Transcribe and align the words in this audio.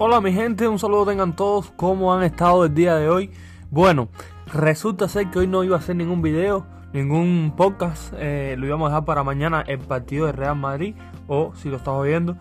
Hola 0.00 0.20
mi 0.20 0.32
gente, 0.32 0.68
un 0.68 0.78
saludo 0.78 1.06
tengan 1.06 1.34
todos, 1.34 1.72
¿cómo 1.74 2.14
han 2.14 2.22
estado 2.22 2.64
el 2.64 2.72
día 2.72 2.94
de 2.94 3.08
hoy? 3.08 3.32
Bueno, 3.68 4.08
resulta 4.46 5.08
ser 5.08 5.28
que 5.28 5.40
hoy 5.40 5.48
no 5.48 5.64
iba 5.64 5.74
a 5.74 5.80
hacer 5.80 5.96
ningún 5.96 6.22
video, 6.22 6.64
ningún 6.92 7.52
podcast, 7.56 8.14
eh, 8.16 8.54
lo 8.56 8.68
íbamos 8.68 8.86
a 8.86 8.90
dejar 8.90 9.04
para 9.06 9.24
mañana 9.24 9.64
el 9.66 9.80
partido 9.80 10.26
de 10.26 10.32
Real 10.32 10.54
Madrid, 10.54 10.94
o 11.26 11.52
si 11.56 11.68
lo 11.68 11.78
estás 11.78 11.94
oyendo, 11.94 12.36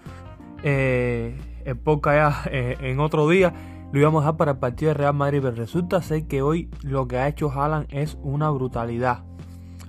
eh, 0.61 1.35
el 1.65 1.75
podcast 1.77 2.45
ya 2.45 2.51
eh, 2.51 2.77
en 2.79 2.99
otro 2.99 3.27
día, 3.27 3.55
lo 3.91 3.99
íbamos 3.99 4.19
a 4.19 4.25
dejar 4.25 4.37
para 4.37 4.51
el 4.51 4.59
partido 4.59 4.89
de 4.89 4.93
Real 4.93 5.15
Madrid, 5.15 5.39
pero 5.41 5.55
resulta 5.55 5.99
ser 6.03 6.27
que 6.27 6.43
hoy 6.43 6.69
lo 6.83 7.07
que 7.07 7.17
ha 7.17 7.27
hecho 7.27 7.49
Haaland 7.49 7.87
es 7.89 8.19
una 8.21 8.51
brutalidad. 8.51 9.23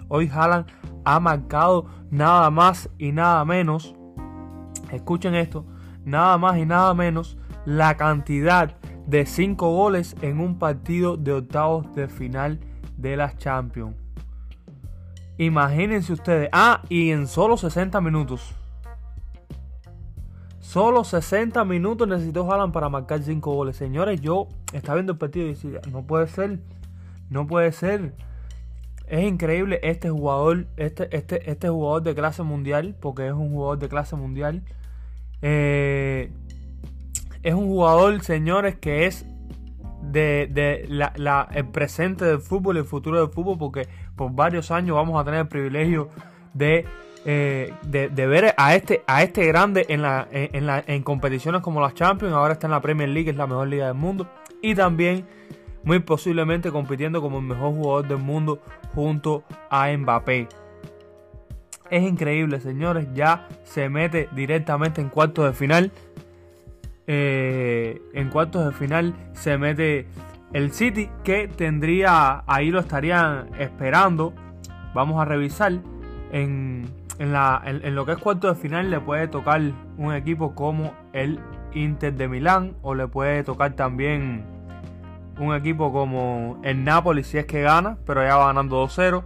Hoy 0.08 0.30
Haaland 0.32 0.68
ha 1.04 1.20
marcado 1.20 1.84
nada 2.08 2.48
más 2.48 2.88
y 2.96 3.12
nada 3.12 3.44
menos, 3.44 3.94
escuchen 4.90 5.34
esto, 5.34 5.66
nada 6.06 6.38
más 6.38 6.56
y 6.56 6.64
nada 6.64 6.94
menos 6.94 7.36
la 7.68 7.98
cantidad 7.98 8.78
de 9.06 9.26
5 9.26 9.70
goles 9.70 10.16
en 10.22 10.40
un 10.40 10.58
partido 10.58 11.18
de 11.18 11.34
octavos 11.34 11.94
de 11.94 12.08
final 12.08 12.60
de 12.96 13.14
las 13.14 13.36
Champions. 13.36 13.94
Imagínense 15.36 16.14
ustedes. 16.14 16.48
Ah, 16.50 16.80
y 16.88 17.10
en 17.10 17.26
solo 17.26 17.58
60 17.58 18.00
minutos. 18.00 18.54
Solo 20.60 21.04
60 21.04 21.62
minutos 21.66 22.08
necesitó 22.08 22.50
Haaland 22.50 22.72
para 22.72 22.88
marcar 22.88 23.22
5 23.22 23.52
goles. 23.52 23.76
Señores, 23.76 24.22
yo 24.22 24.48
estaba 24.72 24.94
viendo 24.94 25.12
el 25.12 25.18
partido 25.18 25.44
y 25.44 25.50
decía, 25.50 25.82
no 25.92 26.04
puede 26.04 26.26
ser. 26.26 26.60
No 27.28 27.46
puede 27.46 27.70
ser. 27.72 28.14
Es 29.08 29.24
increíble 29.24 29.78
este 29.82 30.08
jugador, 30.08 30.68
este, 30.78 31.14
este, 31.14 31.50
este 31.50 31.68
jugador 31.68 32.02
de 32.02 32.14
clase 32.14 32.42
mundial, 32.42 32.96
porque 32.98 33.26
es 33.26 33.34
un 33.34 33.50
jugador 33.50 33.78
de 33.78 33.90
clase 33.90 34.16
mundial. 34.16 34.62
Eh, 35.42 36.32
es 37.42 37.54
un 37.54 37.66
jugador, 37.66 38.22
señores, 38.22 38.76
que 38.76 39.06
es 39.06 39.26
de, 40.02 40.86
la, 40.88 41.48
el 41.52 41.68
presente 41.68 42.24
del 42.24 42.40
fútbol 42.40 42.76
y 42.76 42.80
el 42.80 42.84
futuro 42.84 43.20
del 43.20 43.30
fútbol, 43.30 43.58
porque 43.58 43.88
por 44.16 44.32
varios 44.32 44.70
años 44.70 44.96
vamos 44.96 45.20
a 45.20 45.24
tener 45.24 45.40
el 45.40 45.48
privilegio 45.48 46.08
de, 46.54 46.86
eh, 47.24 47.72
de, 47.82 48.26
ver 48.26 48.54
a 48.56 48.74
este, 48.74 49.02
a 49.06 49.22
este 49.22 49.46
grande 49.46 49.86
en, 49.88 50.02
la, 50.02 50.26
en, 50.30 50.66
la, 50.66 50.82
en 50.86 51.02
competiciones 51.02 51.60
como 51.62 51.80
las 51.80 51.94
Champions, 51.94 52.34
ahora 52.34 52.54
está 52.54 52.66
en 52.66 52.72
la 52.72 52.80
Premier 52.80 53.08
League, 53.08 53.30
es 53.30 53.36
la 53.36 53.46
mejor 53.46 53.68
liga 53.68 53.86
del 53.86 53.94
mundo, 53.94 54.28
y 54.62 54.74
también 54.74 55.26
muy 55.84 56.00
posiblemente 56.00 56.70
compitiendo 56.70 57.20
como 57.20 57.38
el 57.38 57.44
mejor 57.44 57.74
jugador 57.74 58.08
del 58.08 58.18
mundo 58.18 58.60
junto 58.94 59.44
a 59.70 59.90
Mbappé. 59.96 60.48
Es 61.90 62.02
increíble, 62.02 62.60
señores, 62.60 63.08
ya 63.14 63.48
se 63.64 63.88
mete 63.88 64.28
directamente 64.32 65.00
en 65.00 65.08
cuartos 65.08 65.46
de 65.46 65.52
final 65.52 65.92
eh, 67.10 68.02
en 68.12 68.28
cuartos 68.28 68.66
de 68.66 68.72
final 68.72 69.14
se 69.32 69.56
mete 69.56 70.06
el 70.52 70.72
City 70.72 71.08
que 71.24 71.48
tendría, 71.48 72.44
ahí 72.46 72.70
lo 72.70 72.80
estarían 72.80 73.48
esperando. 73.58 74.34
Vamos 74.94 75.20
a 75.20 75.24
revisar. 75.24 75.72
En, 76.30 76.86
la, 77.18 77.62
en, 77.64 77.94
lo 77.94 78.04
que 78.04 78.12
es 78.12 78.18
cuartos 78.18 78.54
de 78.54 78.62
final 78.62 78.90
le 78.90 79.00
puede 79.00 79.26
tocar 79.26 79.62
un 79.96 80.14
equipo 80.14 80.54
como 80.54 80.92
el 81.14 81.40
Inter 81.72 82.12
de 82.12 82.28
Milán 82.28 82.76
o 82.82 82.94
le 82.94 83.08
puede 83.08 83.42
tocar 83.42 83.72
también 83.72 84.44
un 85.38 85.54
equipo 85.54 85.90
como 85.90 86.60
el 86.62 86.84
Napoli 86.84 87.24
si 87.24 87.38
es 87.38 87.46
que 87.46 87.62
gana, 87.62 87.96
pero 88.04 88.22
ya 88.22 88.36
va 88.36 88.48
ganando 88.48 88.84
2-0 88.84 89.22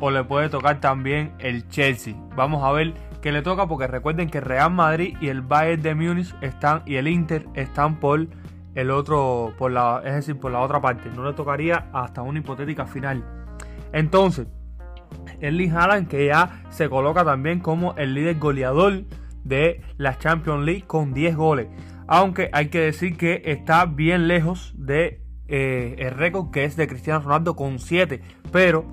o 0.00 0.10
le 0.10 0.24
puede 0.24 0.48
tocar 0.48 0.80
también 0.80 1.32
el 1.38 1.68
Chelsea. 1.68 2.14
Vamos 2.34 2.64
a 2.64 2.72
ver 2.72 2.94
que 3.26 3.32
le 3.32 3.42
toca 3.42 3.66
porque 3.66 3.88
recuerden 3.88 4.30
que 4.30 4.40
Real 4.40 4.72
Madrid 4.72 5.16
y 5.20 5.30
el 5.30 5.40
Bayern 5.40 5.82
de 5.82 5.96
Múnich 5.96 6.32
están 6.42 6.82
y 6.86 6.94
el 6.94 7.08
Inter 7.08 7.44
están 7.54 7.98
por 7.98 8.28
el 8.76 8.90
otro 8.92 9.52
por 9.58 9.72
la 9.72 10.00
es 10.04 10.14
decir, 10.14 10.38
por 10.38 10.52
la 10.52 10.60
otra 10.60 10.80
parte. 10.80 11.10
No 11.10 11.24
le 11.24 11.32
tocaría 11.32 11.88
hasta 11.92 12.22
una 12.22 12.38
hipotética 12.38 12.86
final. 12.86 13.24
Entonces, 13.92 14.46
Erling 15.40 15.72
Haaland 15.72 16.06
que 16.06 16.26
ya 16.26 16.62
se 16.68 16.88
coloca 16.88 17.24
también 17.24 17.58
como 17.58 17.96
el 17.96 18.14
líder 18.14 18.38
goleador 18.38 19.02
de 19.42 19.80
la 19.96 20.16
Champions 20.16 20.64
League 20.64 20.84
con 20.86 21.12
10 21.12 21.34
goles. 21.34 21.66
Aunque 22.06 22.48
hay 22.52 22.68
que 22.68 22.78
decir 22.78 23.16
que 23.16 23.42
está 23.44 23.86
bien 23.86 24.28
lejos 24.28 24.72
de 24.76 25.20
eh, 25.48 25.96
el 25.98 26.12
récord 26.12 26.52
que 26.52 26.62
es 26.62 26.76
de 26.76 26.86
Cristiano 26.86 27.24
Ronaldo 27.24 27.56
con 27.56 27.80
7. 27.80 28.22
Pero 28.52 28.86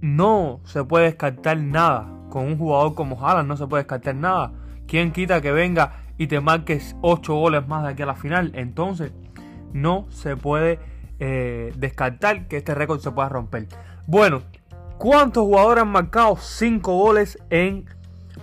no 0.00 0.60
se 0.62 0.84
puede 0.84 1.06
descartar 1.06 1.58
nada 1.58 2.14
con 2.28 2.46
un 2.46 2.58
jugador 2.58 2.94
como 2.94 3.24
Haaland 3.24 3.48
no 3.48 3.56
se 3.56 3.66
puede 3.66 3.82
descartar 3.82 4.14
nada. 4.14 4.52
¿Quién 4.86 5.12
quita 5.12 5.40
que 5.40 5.52
venga 5.52 6.04
y 6.16 6.26
te 6.26 6.40
marques 6.40 6.96
8 7.02 7.34
goles 7.34 7.68
más 7.68 7.84
de 7.84 7.90
aquí 7.90 8.02
a 8.02 8.06
la 8.06 8.14
final? 8.14 8.52
Entonces, 8.54 9.12
no 9.72 10.06
se 10.10 10.36
puede 10.36 10.78
eh, 11.18 11.72
descartar 11.76 12.48
que 12.48 12.56
este 12.58 12.74
récord 12.74 13.00
se 13.00 13.10
pueda 13.10 13.28
romper. 13.28 13.66
Bueno, 14.06 14.42
¿cuántos 14.96 15.44
jugadores 15.44 15.82
han 15.82 15.90
marcado 15.90 16.36
5 16.36 16.96
goles 16.96 17.38
en 17.50 17.84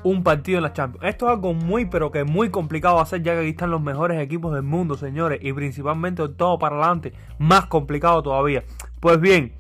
un 0.04 0.24
partido 0.24 0.60
en 0.60 0.64
la 0.64 0.74
Champions? 0.74 1.06
Esto 1.06 1.26
es 1.26 1.32
algo 1.32 1.54
muy, 1.54 1.86
pero 1.86 2.12
que 2.12 2.24
muy 2.24 2.50
complicado 2.50 2.98
de 2.98 3.02
hacer, 3.02 3.24
ya 3.24 3.34
que 3.34 3.40
aquí 3.40 3.50
están 3.50 3.72
los 3.72 3.82
mejores 3.82 4.22
equipos 4.22 4.54
del 4.54 4.64
mundo, 4.64 4.98
señores, 4.98 5.40
y 5.42 5.54
principalmente 5.54 6.28
todo 6.30 6.60
para 6.60 6.76
adelante, 6.76 7.14
más 7.40 7.66
complicado 7.66 8.22
todavía. 8.22 8.64
Pues 9.00 9.20
bien, 9.20 9.54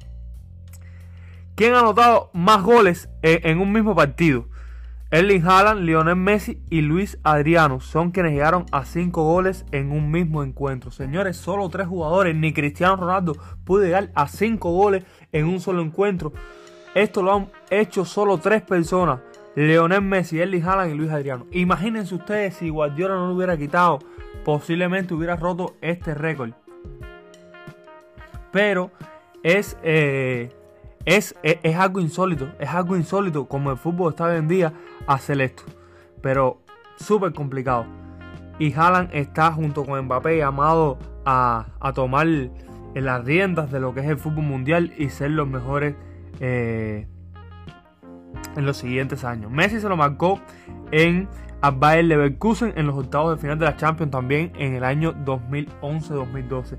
¿Quién 1.55 1.73
ha 1.73 1.79
anotado 1.79 2.31
más 2.33 2.63
goles 2.63 3.07
en, 3.21 3.59
un 3.61 3.71
mismo 3.71 3.95
partido? 3.95 4.49
Erling 5.09 5.47
Haaland, 5.47 5.85
Lionel 5.85 6.17
Messi 6.17 6.61
y 6.69 6.81
Luis 6.81 7.17
Adriano 7.23 7.79
son 7.79 8.11
quienes 8.11 8.33
llegaron 8.33 8.65
a 8.73 8.83
5 8.83 9.23
goles 9.23 9.65
en 9.71 9.93
un 9.93 10.11
mismo 10.11 10.43
encuentro. 10.43 10.91
Señores, 10.91 11.37
solo 11.37 11.69
3 11.69 11.87
jugadores, 11.87 12.35
ni 12.35 12.51
Cristiano 12.51 12.97
Ronaldo 12.97 13.37
pudo 13.63 13.83
llegar 13.83 14.11
a 14.15 14.27
5 14.27 14.69
goles 14.69 15.05
en 15.31 15.45
un 15.45 15.61
solo 15.61 15.81
encuentro. 15.81 16.33
Esto 16.93 17.23
lo 17.23 17.33
han 17.33 17.51
hecho 17.69 18.03
solo 18.03 18.37
3 18.37 18.61
personas. 18.63 19.21
Lionel 19.55 20.01
Messi, 20.01 20.41
Erling 20.41 20.65
Haaland 20.65 20.91
y 20.91 20.97
Luis 20.97 21.11
Adriano. 21.11 21.45
Imagínense 21.51 22.15
ustedes 22.15 22.55
si 22.55 22.67
Guardiola 22.67 23.15
no 23.15 23.27
lo 23.27 23.33
hubiera 23.33 23.55
quitado, 23.55 23.99
posiblemente 24.43 25.13
hubiera 25.13 25.37
roto 25.37 25.77
este 25.79 26.15
récord. 26.15 26.51
Pero 28.51 28.91
es... 29.41 29.77
Eh, 29.83 30.53
es, 31.05 31.35
algo 31.77 31.99
insólito, 31.99 32.49
es 32.59 32.69
algo 32.69 32.95
insólito 32.95 33.45
como 33.47 33.71
el 33.71 33.77
fútbol 33.77 34.11
está 34.11 34.25
hoy 34.25 34.37
en 34.37 34.47
día 34.47 34.73
hacer 35.07 35.39
esto. 35.41 35.63
Pero 36.21 36.61
súper 36.97 37.33
complicado. 37.33 37.85
Y 38.57 38.73
Haaland 38.73 39.09
está 39.13 39.51
junto 39.51 39.85
con 39.85 40.03
Mbappé 40.05 40.37
llamado 40.37 40.97
a, 41.25 41.65
tomar 41.93 42.27
las 42.93 43.25
riendas 43.25 43.71
de 43.71 43.79
lo 43.79 43.93
que 43.93 43.99
es 44.01 44.07
el 44.07 44.17
fútbol 44.17 44.45
mundial 44.45 44.93
y 44.97 45.09
ser 45.09 45.31
los 45.31 45.47
mejores 45.47 45.95
eh, 46.39 47.07
en 48.55 48.65
los 48.65 48.77
siguientes 48.77 49.23
años. 49.23 49.51
Messi 49.51 49.79
se 49.79 49.89
lo 49.89 49.97
marcó 49.97 50.39
en 50.91 51.27
a 51.61 51.95
Leverkusen 51.95 52.73
en 52.75 52.85
los 52.85 52.95
octavos 52.95 53.35
de 53.35 53.41
final 53.41 53.57
de 53.57 53.65
la 53.65 53.75
Champions 53.75 54.11
también 54.11 54.51
en 54.57 54.75
el 54.75 54.83
año 54.83 55.13
2011-2012. 55.25 56.77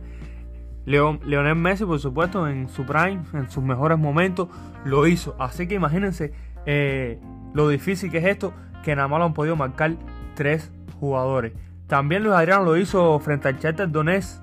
Leonel 0.86 1.56
Messi, 1.56 1.84
por 1.84 1.98
supuesto, 1.98 2.48
en 2.48 2.68
su 2.68 2.86
prime, 2.86 3.22
en 3.32 3.50
sus 3.50 3.62
mejores 3.62 3.98
momentos, 3.98 4.48
lo 4.84 5.06
hizo. 5.06 5.34
Así 5.38 5.66
que 5.66 5.74
imagínense 5.74 6.32
eh, 6.64 7.18
lo 7.54 7.68
difícil 7.68 8.10
que 8.10 8.18
es 8.18 8.24
esto, 8.24 8.54
que 8.84 8.94
nada 8.94 9.08
más 9.08 9.18
lo 9.18 9.24
han 9.26 9.34
podido 9.34 9.56
marcar 9.56 9.96
tres 10.34 10.72
jugadores. 11.00 11.52
También 11.88 12.22
Luis 12.22 12.34
Adriano 12.34 12.64
lo 12.64 12.76
hizo 12.76 13.18
frente 13.18 13.48
al 13.48 13.58
Shakhtar 13.58 13.90
Donetsk 13.90 14.40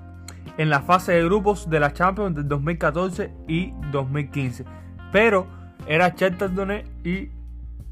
en 0.58 0.68
la 0.68 0.82
fase 0.82 1.12
de 1.12 1.24
grupos 1.24 1.68
de 1.68 1.80
la 1.80 1.92
Champions 1.92 2.36
del 2.36 2.46
2014 2.46 3.32
y 3.48 3.72
2015. 3.90 4.64
Pero 5.12 5.46
era 5.86 6.10
Shakhtar 6.10 6.52
Donetsk 6.52 7.06
y 7.06 7.30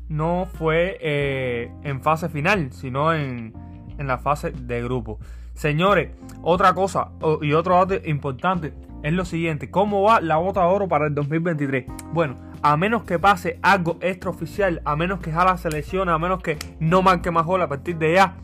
no 0.09 0.47
fue 0.59 0.99
eh, 1.01 1.71
en 1.84 2.03
fase 2.03 2.28
final, 2.28 2.71
sino 2.72 3.15
en, 3.15 3.55
en 3.97 4.07
la 4.07 4.19
fase 4.19 4.51
de 4.51 4.83
grupos. 4.83 5.19
Señores, 5.54 6.10
otra 6.43 6.75
cosa 6.75 7.10
y 7.41 7.53
otro 7.53 7.75
dato 7.75 8.09
importante 8.09 8.72
es 9.03 9.13
lo 9.13 9.25
siguiente. 9.25 9.71
¿Cómo 9.71 10.03
va 10.03 10.21
la 10.21 10.37
bota 10.37 10.60
de 10.60 10.66
oro 10.66 10.89
para 10.89 11.07
el 11.07 11.15
2023? 11.15 11.87
Bueno, 12.13 12.37
a 12.63 12.77
menos 12.77 13.03
que 13.03 13.19
pase 13.19 13.59
algo 13.63 13.99
extraoficial, 14.01 14.81
a 14.84 14.97
menos 14.97 15.21
que 15.21 15.33
Haaland 15.33 15.59
se 15.59 15.71
lesione, 15.71 16.13
a 16.13 16.19
menos 16.19 16.43
que 16.43 16.57
no 16.78 17.03
marque 17.03 17.31
más 17.31 17.45
gol 17.45 17.63
a 17.63 17.69
partir 17.69 17.97
de 17.99 18.15
ya, 18.15 18.37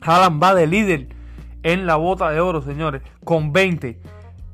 Haaland 0.00 0.42
va 0.42 0.54
de 0.54 0.66
líder 0.66 1.08
en 1.62 1.86
la 1.86 1.96
bota 1.96 2.30
de 2.30 2.40
oro, 2.40 2.60
señores, 2.62 3.02
con 3.24 3.52
20, 3.52 4.00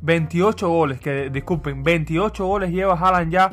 28 0.03 0.69
goles, 0.69 1.01
que 1.01 1.31
disculpen, 1.31 1.83
28 1.83 2.47
goles 2.47 2.71
lleva 2.71 2.95
Haaland 2.95 3.33
ya 3.33 3.51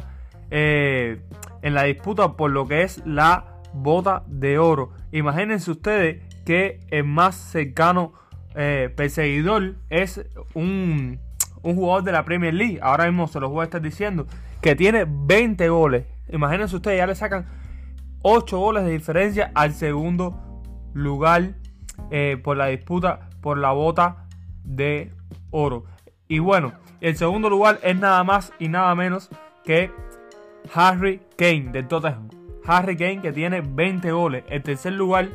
eh, 0.52 1.22
en 1.62 1.74
la 1.74 1.84
disputa 1.84 2.34
por 2.34 2.52
lo 2.52 2.68
que 2.68 2.84
es 2.84 3.02
la 3.06 3.62
bota 3.74 4.24
de 4.28 4.60
oro. 4.60 4.92
Imagínense 5.12 5.72
ustedes 5.72 6.22
que 6.46 6.80
el 6.90 7.04
más 7.04 7.36
cercano 7.36 8.14
eh, 8.56 8.92
perseguidor 8.96 9.76
es 9.90 10.26
un, 10.54 11.20
jugador 11.62 12.04
de 12.04 12.12
la 12.12 12.26
Premier 12.26 12.54
League. 12.54 12.80
Ahora 12.82 13.06
mismo 13.06 13.28
se 13.28 13.40
los 13.40 13.50
voy 13.50 13.62
a 13.62 13.64
estar 13.66 13.82
diciendo. 13.82 14.28
Que 14.62 14.76
tiene 14.76 15.06
20 15.08 15.70
goles. 15.70 16.06
Imagínense 16.30 16.76
ustedes, 16.76 16.98
ya 16.98 17.08
le 17.08 17.16
sacan 17.16 17.46
8 18.22 18.58
goles 18.58 18.84
de 18.84 18.92
diferencia 18.92 19.52
al 19.56 19.74
segundo 19.74 20.62
lugar 20.94 21.54
eh, 22.12 22.38
por 22.44 22.58
la 22.58 22.68
disputa 22.68 23.30
por 23.42 23.58
la 23.58 23.72
bota 23.72 24.28
de 24.64 25.14
oro. 25.52 25.86
Y 26.28 26.40
bueno, 26.40 26.74
el 27.02 27.16
segundo 27.16 27.50
lugar 27.50 27.80
es 27.84 27.98
nada 27.98 28.24
más 28.24 28.54
y 28.60 28.68
nada 28.68 28.94
menos 28.96 29.30
que 29.64 29.92
Harry 30.74 31.22
Kane 31.38 31.70
de 31.72 31.84
Tottenham. 31.84 32.30
Harry 32.66 32.98
Kane 32.98 33.22
que 33.22 33.32
tiene 33.32 33.62
20 33.62 34.12
goles. 34.12 34.44
El 34.50 34.64
tercer 34.64 34.94
lugar 34.94 35.30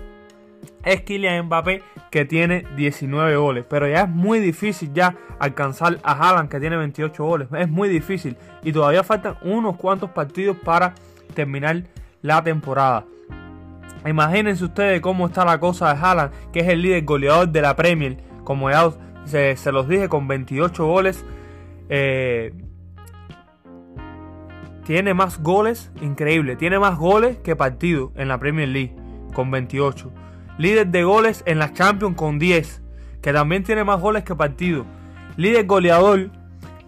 es 0.84 1.02
Kylian 1.02 1.46
Mbappé 1.46 1.82
que 2.10 2.24
tiene 2.24 2.64
19 2.76 3.36
goles. 3.36 3.64
Pero 3.68 3.88
ya 3.88 4.02
es 4.02 4.08
muy 4.08 4.40
difícil 4.40 4.92
ya 4.92 5.16
alcanzar 5.38 5.98
a 6.02 6.12
Haaland 6.12 6.48
que 6.48 6.60
tiene 6.60 6.76
28 6.76 7.24
goles. 7.24 7.48
Es 7.56 7.68
muy 7.68 7.88
difícil. 7.88 8.36
Y 8.62 8.72
todavía 8.72 9.02
faltan 9.02 9.36
unos 9.42 9.76
cuantos 9.76 10.10
partidos 10.10 10.56
para 10.64 10.94
terminar 11.34 11.84
la 12.22 12.42
temporada. 12.42 13.04
Imagínense 14.06 14.64
ustedes 14.64 15.00
cómo 15.00 15.26
está 15.26 15.44
la 15.44 15.58
cosa 15.58 15.94
de 15.94 16.00
Haaland, 16.00 16.32
que 16.52 16.60
es 16.60 16.68
el 16.68 16.82
líder 16.82 17.04
goleador 17.04 17.48
de 17.48 17.62
la 17.62 17.74
Premier. 17.74 18.18
Como 18.44 18.70
ya 18.70 18.90
se, 19.24 19.72
los 19.72 19.88
dije, 19.88 20.08
con 20.08 20.28
28 20.28 20.86
goles. 20.86 21.24
Eh, 21.88 22.52
tiene 24.84 25.14
más 25.14 25.42
goles, 25.42 25.90
increíble. 26.02 26.56
Tiene 26.56 26.78
más 26.78 26.98
goles 26.98 27.38
que 27.38 27.56
partidos 27.56 28.10
en 28.16 28.28
la 28.28 28.38
Premier 28.38 28.68
League, 28.68 28.94
con 29.32 29.50
28. 29.50 30.12
Líder 30.56 30.86
de 30.88 31.02
goles 31.02 31.42
en 31.46 31.58
la 31.58 31.72
Champions 31.72 32.16
con 32.16 32.38
10, 32.38 32.82
que 33.20 33.32
también 33.32 33.64
tiene 33.64 33.84
más 33.84 34.00
goles 34.00 34.24
que 34.24 34.36
partidos. 34.36 34.86
Líder 35.36 35.66
goleador 35.66 36.30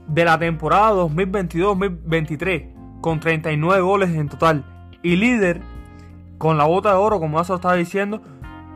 de 0.07 0.25
la 0.25 0.39
temporada 0.39 0.93
2022-2023, 0.93 3.01
con 3.01 3.19
39 3.19 3.83
goles 3.83 4.11
en 4.11 4.29
total. 4.29 4.65
Y 5.03 5.17
líder 5.17 5.61
con 6.39 6.59
la 6.59 6.65
bota 6.65 6.91
de 6.91 6.97
oro, 6.97 7.19
como 7.19 7.39
lo 7.39 7.43
estaba 7.43 7.75
diciendo, 7.75 8.23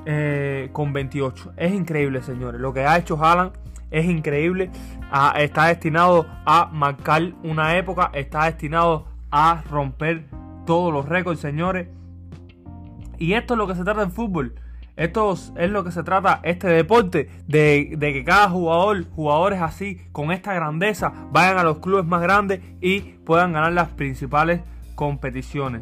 eh, 0.07 0.71
con 0.73 0.93
28. 0.93 1.53
Es 1.57 1.73
increíble, 1.73 2.23
señores. 2.23 2.61
Lo 2.61 2.73
que 2.73 2.85
ha 2.85 2.99
hecho 2.99 3.23
Haaland 3.23 3.53
es 3.91 4.07
increíble. 4.07 4.71
Ah, 5.11 5.35
está 5.39 5.67
destinado 5.67 6.27
a 6.47 6.67
marcar 6.73 7.33
una 7.43 7.77
época. 7.77 8.11
Está 8.15 8.47
destinado 8.47 9.07
a 9.31 9.63
romper 9.71 10.27
todos 10.67 10.93
los 10.93 11.09
récords, 11.09 11.41
señores. 11.41 11.89
Y 13.19 13.35
esto 13.35 13.55
es 13.55 13.59
lo 13.59 13.67
que 13.67 13.75
se 13.75 13.85
trata 13.85 14.03
en 14.03 14.13
fútbol. 14.13 14.55
Esto 15.01 15.33
es 15.57 15.71
lo 15.71 15.83
que 15.83 15.93
se 15.93 16.03
trata 16.03 16.41
este 16.43 16.69
deporte, 16.69 17.31
de, 17.47 17.97
que 17.99 18.23
cada 18.23 18.51
jugador, 18.51 19.09
jugadores 19.09 19.63
así, 19.63 19.99
con 20.13 20.31
esta 20.31 20.53
grandeza, 20.53 21.11
vayan 21.33 21.57
a 21.57 21.63
los 21.63 21.79
clubes 21.79 22.05
más 22.05 22.21
grandes 22.21 22.61
y 22.83 23.01
puedan 23.25 23.55
ganar 23.55 23.73
las 23.73 23.89
principales 23.89 24.61
competiciones. 24.97 25.81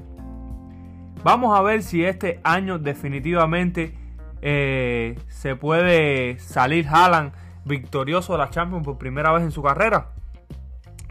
Vamos 1.25 1.59
a 1.59 1.62
ver 1.62 1.82
si 1.82 2.05
este 2.05 2.38
año 2.44 2.79
definitivamente 2.79 3.93
eh, 4.41 5.19
se 5.26 5.56
puede 5.56 6.38
salir 6.38 6.87
Haaland 6.87 7.32
victorioso 7.65 8.35
de 8.35 8.38
la 8.38 8.50
Champions 8.50 8.85
por 8.85 8.99
primera 8.99 9.32
vez 9.32 9.43
en 9.43 9.50
su 9.50 9.65
carrera. 9.65 10.11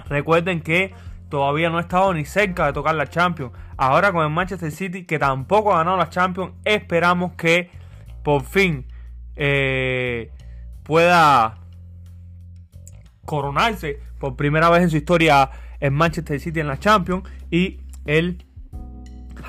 Recuerden 0.08 0.62
que 0.62 0.94
todavía 1.28 1.70
no 1.70 1.78
ha 1.78 1.82
estado 1.82 2.14
ni 2.14 2.24
cerca 2.24 2.68
de 2.68 2.72
tocar 2.72 2.96
la 2.96 3.08
Champions. 3.08 3.52
Ahora 3.76 4.14
con 4.14 4.24
el 4.24 4.32
Manchester 4.32 4.72
City, 4.72 5.04
que 5.04 5.20
tampoco 5.20 5.74
ha 5.74 5.80
ganado 5.80 5.98
la 5.98 6.10
Champions, 6.10 6.54
esperamos 6.64 7.34
que 7.34 7.70
por 8.28 8.44
fin 8.44 8.86
eh, 9.38 10.34
pueda 10.84 11.60
coronarse 13.24 14.02
por 14.20 14.36
primera 14.36 14.70
vez 14.70 14.84
en 14.84 14.90
su 14.90 14.98
historia 14.98 15.50
en 15.80 15.94
Manchester 15.94 16.38
City 16.38 16.60
en 16.60 16.68
la 16.68 16.78
Champions 16.78 17.24
y 17.50 17.80
el 18.06 18.46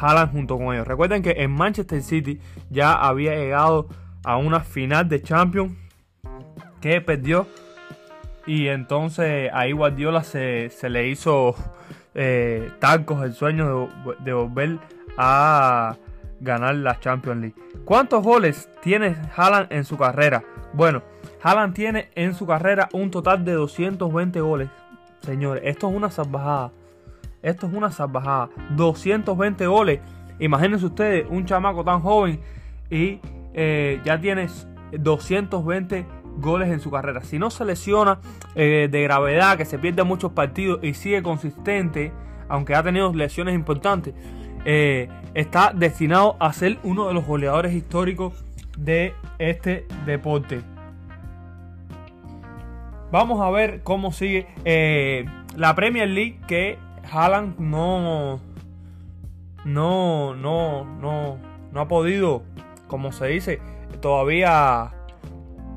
Haaland 0.00 0.30
junto 0.30 0.58
con 0.58 0.72
ellos. 0.76 0.86
Recuerden 0.86 1.24
que 1.24 1.32
en 1.38 1.50
Manchester 1.50 2.00
City 2.02 2.40
ya 2.70 2.92
había 2.92 3.34
llegado 3.34 3.88
a 4.22 4.36
una 4.36 4.60
final 4.60 5.08
de 5.08 5.22
Champions 5.22 5.76
que 6.80 7.00
perdió 7.00 7.48
y 8.46 8.68
entonces 8.68 9.50
ahí 9.54 9.72
Guardiola 9.72 10.22
se, 10.22 10.70
le 10.88 11.08
hizo 11.08 11.56
eh, 12.14 12.70
tacos 12.78 13.24
el 13.24 13.32
sueño 13.32 13.88
de 14.20 14.32
volver 14.32 14.78
a 15.16 15.96
ganar 16.40 16.74
la 16.74 16.98
Champions 17.00 17.40
League. 17.40 17.54
¿Cuántos 17.84 18.22
goles 18.22 18.68
tiene 18.82 19.16
Haaland 19.36 19.72
en 19.72 19.84
su 19.84 19.96
carrera? 19.96 20.44
Bueno, 20.72 21.02
Haaland 21.42 21.74
tiene 21.74 22.10
en 22.14 22.34
su 22.34 22.46
carrera 22.46 22.88
un 22.92 23.10
total 23.10 23.44
de 23.44 23.52
220 23.52 24.40
goles. 24.40 24.68
Señores, 25.20 25.62
esto 25.66 25.88
es 25.88 25.96
una 25.96 26.10
salvajada. 26.10 26.72
Esto 27.42 27.66
es 27.66 27.74
una 27.74 27.90
salvajada. 27.90 28.50
220 28.76 29.66
goles. 29.66 30.00
Imagínense 30.38 30.86
ustedes, 30.86 31.26
un 31.28 31.44
chamaco 31.44 31.84
tan 31.84 32.00
joven 32.00 32.40
y 32.90 33.20
eh, 33.54 34.00
ya 34.04 34.20
tiene 34.20 34.46
220 34.92 36.06
goles 36.38 36.68
en 36.70 36.80
su 36.80 36.90
carrera. 36.90 37.22
Si 37.22 37.38
no 37.38 37.50
se 37.50 37.64
lesiona 37.64 38.20
eh, 38.54 38.88
de 38.90 39.02
gravedad, 39.02 39.56
que 39.56 39.64
se 39.64 39.78
pierde 39.78 40.04
muchos 40.04 40.32
partidos 40.32 40.80
y 40.82 40.94
sigue 40.94 41.22
consistente, 41.22 42.12
aunque 42.48 42.74
ha 42.74 42.82
tenido 42.82 43.12
lesiones 43.12 43.54
importantes, 43.54 44.14
eh, 44.64 45.08
está 45.34 45.72
destinado 45.74 46.36
a 46.40 46.52
ser 46.52 46.78
uno 46.82 47.08
de 47.08 47.14
los 47.14 47.26
goleadores 47.26 47.72
históricos 47.72 48.44
de 48.76 49.14
este 49.38 49.86
deporte. 50.06 50.60
Vamos 53.10 53.40
a 53.40 53.50
ver 53.50 53.82
cómo 53.82 54.12
sigue 54.12 54.46
eh, 54.64 55.24
la 55.56 55.74
Premier 55.74 56.08
League 56.08 56.40
que 56.46 56.78
Haaland 57.10 57.58
no, 57.58 58.40
no, 59.64 60.34
no, 60.34 60.84
no, 60.84 61.38
no 61.72 61.80
ha 61.80 61.88
podido, 61.88 62.42
como 62.86 63.12
se 63.12 63.26
dice, 63.26 63.60
todavía 64.00 64.92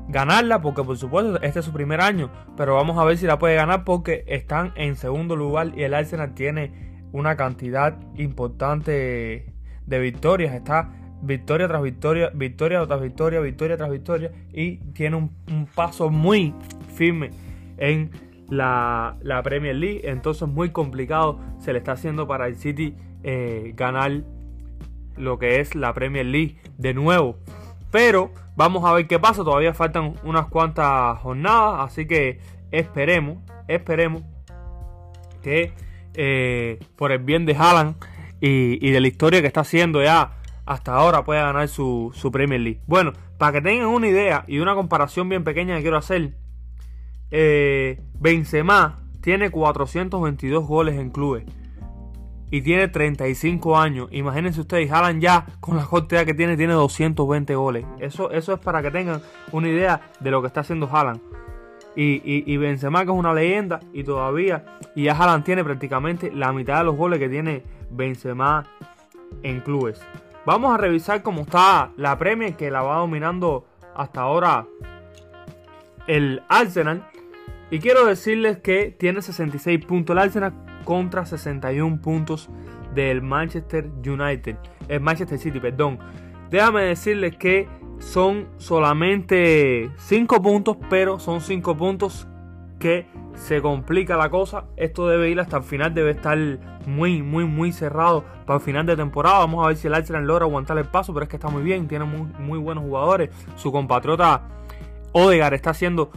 ganarla 0.08 0.60
porque 0.60 0.82
por 0.82 0.98
supuesto 0.98 1.40
este 1.40 1.60
es 1.60 1.64
su 1.64 1.72
primer 1.72 2.02
año, 2.02 2.30
pero 2.56 2.74
vamos 2.74 2.98
a 2.98 3.04
ver 3.04 3.16
si 3.16 3.26
la 3.26 3.38
puede 3.38 3.54
ganar 3.54 3.84
porque 3.84 4.24
están 4.26 4.72
en 4.76 4.96
segundo 4.96 5.36
lugar 5.36 5.72
y 5.74 5.84
el 5.84 5.94
Arsenal 5.94 6.34
tiene 6.34 6.91
una 7.12 7.36
cantidad 7.36 7.98
importante 8.16 9.52
de 9.86 9.98
victorias. 9.98 10.54
Está 10.54 10.90
victoria 11.22 11.68
tras 11.68 11.82
victoria, 11.82 12.30
victoria 12.34 12.86
tras 12.86 13.00
victoria, 13.00 13.40
victoria 13.40 13.76
tras 13.76 13.90
victoria. 13.90 14.32
Y 14.52 14.78
tiene 14.92 15.16
un, 15.16 15.66
paso 15.74 16.10
muy 16.10 16.54
firme 16.94 17.30
en 17.78 18.10
la, 18.48 19.16
Premier 19.44 19.76
League. 19.76 20.02
Entonces 20.04 20.48
muy 20.48 20.70
complicado 20.70 21.38
se 21.58 21.72
le 21.72 21.78
está 21.78 21.92
haciendo 21.92 22.26
para 22.26 22.46
el 22.46 22.56
City 22.56 22.94
eh, 23.22 23.72
ganar 23.76 24.24
lo 25.16 25.38
que 25.38 25.60
es 25.60 25.74
la 25.74 25.92
Premier 25.92 26.26
League 26.26 26.56
de 26.78 26.94
nuevo. 26.94 27.38
Pero 27.90 28.32
vamos 28.56 28.84
a 28.84 28.92
ver 28.92 29.06
qué 29.06 29.18
pasa. 29.18 29.44
Todavía 29.44 29.74
faltan 29.74 30.14
unas 30.24 30.46
cuantas 30.46 31.18
jornadas. 31.18 31.90
Así 31.90 32.06
que 32.06 32.40
esperemos, 32.70 33.38
esperemos 33.68 34.22
que 35.42 35.72
eh, 36.14 36.78
por 36.96 37.12
el 37.12 37.18
bien 37.18 37.46
de 37.46 37.54
Haaland 37.54 37.96
y, 38.40 38.90
de 38.90 39.00
la 39.00 39.08
historia 39.08 39.40
que 39.40 39.46
está 39.46 39.60
haciendo 39.60 40.02
ya 40.02 40.32
hasta 40.66 40.94
ahora 40.94 41.24
puede 41.24 41.40
ganar 41.40 41.68
su, 41.68 42.12
Premier 42.32 42.60
League. 42.60 42.80
Bueno, 42.86 43.12
para 43.38 43.52
que 43.52 43.60
tengan 43.60 43.88
una 43.88 44.08
idea 44.08 44.44
y 44.46 44.58
una 44.58 44.74
comparación 44.74 45.28
bien 45.28 45.44
pequeña 45.44 45.76
que 45.76 45.82
quiero 45.82 45.96
hacer, 45.96 46.34
eh, 47.30 48.00
Benzema 48.18 49.00
tiene 49.20 49.50
422 49.50 50.66
goles 50.66 50.98
en 50.98 51.10
clubes 51.10 51.44
y 52.52 52.60
tiene 52.60 52.86
35 52.86 53.78
años. 53.78 54.08
Imagínense 54.12 54.60
ustedes, 54.60 54.92
Haaland 54.92 55.22
ya 55.22 55.46
con 55.60 55.76
la 55.76 55.86
corte 55.86 56.22
que 56.26 56.34
tiene, 56.34 56.56
tiene 56.56 56.74
220 56.74 57.54
goles. 57.54 57.86
Eso, 57.98 58.30
eso 58.30 58.52
es 58.52 58.60
para 58.60 58.82
que 58.82 58.90
tengan 58.90 59.22
una 59.52 59.68
idea 59.68 60.02
de 60.20 60.30
lo 60.30 60.42
que 60.42 60.48
está 60.48 60.60
haciendo 60.60 60.86
Haaland. 60.86 61.20
Y, 61.94 62.22
y, 62.24 62.56
Benzema 62.56 63.04
que 63.04 63.10
es 63.10 63.16
una 63.18 63.34
leyenda 63.34 63.80
y 63.92 64.02
todavía 64.02 64.64
y 64.94 65.04
ya 65.04 65.12
Haaland 65.12 65.44
tiene 65.44 65.62
prácticamente 65.62 66.32
la 66.32 66.50
mitad 66.52 66.78
de 66.78 66.84
los 66.84 66.96
goles 66.96 67.18
que 67.18 67.28
tiene 67.28 67.62
Benzema 67.90 68.64
en 69.42 69.60
clubes. 69.60 70.00
Vamos 70.46 70.74
a 70.74 70.78
revisar 70.78 71.22
cómo 71.22 71.42
está 71.42 71.90
la 71.96 72.16
Premier 72.18 72.56
que 72.56 72.70
la 72.70 72.82
va 72.82 72.96
dominando 72.96 73.66
hasta 73.94 74.22
ahora 74.22 74.66
el 76.06 76.42
Arsenal. 76.48 77.06
Y 77.70 77.78
quiero 77.78 78.06
decirles 78.06 78.58
que 78.58 78.94
tiene 78.98 79.22
66 79.22 79.84
puntos 79.84 80.14
el 80.14 80.18
Arsenal 80.18 80.52
contra 80.84 81.24
61 81.24 82.00
puntos 82.00 82.50
del 82.94 83.22
Manchester 83.22 83.90
United. 84.06 84.56
El 84.88 85.00
Manchester 85.00 85.38
City, 85.38 85.60
perdón. 85.60 85.98
Déjame 86.52 86.82
decirles 86.82 87.34
que 87.34 87.66
son 87.98 88.46
solamente 88.58 89.90
5 89.96 90.42
puntos, 90.42 90.76
pero 90.90 91.18
son 91.18 91.40
5 91.40 91.76
puntos 91.78 92.28
que 92.78 93.06
se 93.36 93.62
complica 93.62 94.18
la 94.18 94.28
cosa. 94.28 94.66
Esto 94.76 95.08
debe 95.08 95.30
ir 95.30 95.40
hasta 95.40 95.56
el 95.56 95.62
final, 95.62 95.94
debe 95.94 96.10
estar 96.10 96.36
muy, 96.86 97.22
muy, 97.22 97.46
muy 97.46 97.72
cerrado 97.72 98.22
para 98.44 98.58
el 98.58 98.62
final 98.62 98.84
de 98.84 98.96
temporada. 98.96 99.38
Vamos 99.38 99.64
a 99.64 99.68
ver 99.68 99.78
si 99.78 99.86
el 99.86 99.94
Arsenal 99.94 100.26
logra 100.26 100.44
aguantar 100.44 100.76
el 100.76 100.84
paso, 100.84 101.14
pero 101.14 101.24
es 101.24 101.30
que 101.30 101.36
está 101.36 101.48
muy 101.48 101.62
bien, 101.62 101.88
tiene 101.88 102.04
muy, 102.04 102.28
muy 102.38 102.58
buenos 102.58 102.84
jugadores. 102.84 103.30
Su 103.56 103.72
compatriota 103.72 104.42
Odegar 105.12 105.54
está 105.54 105.72
siendo 105.72 106.10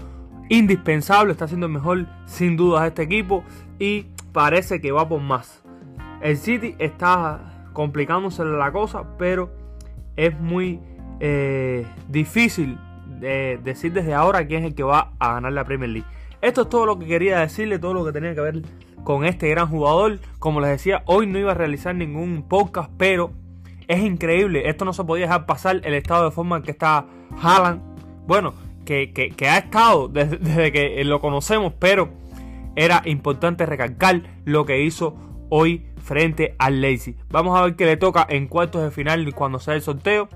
indispensable, 0.49 1.31
está 1.31 1.47
siendo 1.47 1.67
el 1.67 1.71
mejor 1.71 2.07
sin 2.25 2.57
dudas 2.57 2.85
este 2.85 3.03
equipo 3.03 3.45
y 3.79 4.07
parece 4.33 4.81
que 4.81 4.91
va 4.91 5.07
por 5.07 5.21
más. 5.21 5.63
El 6.21 6.35
City 6.35 6.75
está 6.77 7.69
complicándose 7.71 8.43
la 8.43 8.73
cosa, 8.73 9.17
pero 9.17 9.63
es 10.15 10.39
muy 10.39 10.79
eh, 11.19 11.85
difícil 12.07 12.77
decir 13.19 13.93
desde 13.93 14.13
ahora 14.13 14.45
quién 14.45 14.63
es 14.63 14.69
el 14.69 14.75
que 14.75 14.83
va 14.83 15.13
a 15.19 15.33
ganar 15.33 15.53
la 15.53 15.63
Premier 15.63 15.89
League. 15.89 16.07
Esto 16.41 16.63
es 16.63 16.69
todo 16.69 16.85
lo 16.85 16.99
que 16.99 17.07
quería 17.07 17.39
decirle, 17.39 17.79
todo 17.79 17.93
lo 17.93 18.05
que 18.05 18.11
tenía 18.11 18.35
que 18.35 18.41
ver 18.41 18.61
con 19.03 19.25
este 19.25 19.49
gran 19.49 19.67
jugador. 19.67 20.19
Como 20.39 20.61
les 20.61 20.69
decía, 20.69 21.01
hoy 21.05 21.27
no 21.27 21.39
iba 21.39 21.51
a 21.51 21.55
realizar 21.55 21.95
ningún 21.95 22.43
podcast, 22.43 22.91
pero 22.97 23.31
es 23.87 24.03
increíble. 24.03 24.69
Esto 24.69 24.85
no 24.85 24.93
se 24.93 25.03
podía 25.03 25.25
dejar 25.25 25.45
pasar 25.45 25.81
el 25.83 25.93
estado 25.93 26.25
de 26.25 26.31
forma 26.31 26.57
en 26.57 26.63
que 26.63 26.71
está 26.71 27.05
Haaland. 27.41 27.81
Bueno, 28.27 28.53
que, 28.85 29.33
ha 29.49 29.57
estado 29.57 30.07
desde, 30.09 30.71
que 30.71 31.03
lo 31.03 31.19
conocemos, 31.19 31.73
pero 31.79 32.09
era 32.75 33.01
importante 33.05 33.65
recalcar 33.65 34.21
lo 34.43 34.65
que 34.65 34.83
hizo 34.83 35.15
hoy 35.49 35.87
frente 36.05 36.55
al 36.59 36.81
Leipzig. 36.81 37.17
Vamos 37.29 37.57
a 37.59 37.63
ver 37.63 37.75
qué 37.75 37.85
le 37.85 37.97
toca 37.97 38.25
en 38.29 38.47
cuartos 38.47 38.83
de 38.83 38.91
final 38.91 39.33
cuando 39.33 39.59
sea 39.59 39.73
el 39.73 39.81
sorteo. 39.81 40.29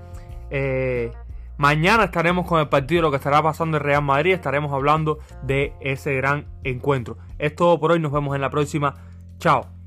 Eh, 0.50 1.12
mañana 1.56 2.04
estaremos 2.04 2.46
con 2.46 2.60
el 2.60 2.68
partido 2.68 3.02
lo 3.02 3.10
que 3.10 3.16
estará 3.16 3.40
pasando 3.42 3.76
en 3.76 3.84
Real 3.84 4.02
Madrid. 4.02 4.32
Estaremos 4.32 4.72
hablando 4.72 5.20
de 5.42 5.72
ese 5.80 6.14
gran 6.14 6.46
encuentro. 6.64 7.16
Es 7.38 7.54
todo 7.54 7.78
por 7.78 7.92
hoy. 7.92 8.00
Nos 8.00 8.12
vemos 8.12 8.34
en 8.34 8.40
la 8.40 8.50
próxima. 8.50 8.96
Chao. 9.38 9.79